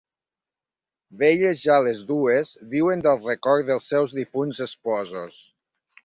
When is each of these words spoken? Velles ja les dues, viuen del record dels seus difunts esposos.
Velles 1.23 1.59
ja 1.65 1.75
les 1.87 1.99
dues, 2.11 2.53
viuen 2.71 3.03
del 3.07 3.19
record 3.27 3.67
dels 3.71 3.89
seus 3.93 4.15
difunts 4.21 4.63
esposos. 4.67 5.37